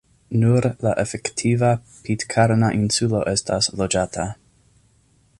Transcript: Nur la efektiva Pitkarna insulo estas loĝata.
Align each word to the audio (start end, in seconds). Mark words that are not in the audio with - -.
Nur 0.43 0.63
la 0.85 0.93
efektiva 1.03 1.67
Pitkarna 2.07 2.69
insulo 2.77 3.21
estas 3.35 3.69
loĝata. 3.83 4.27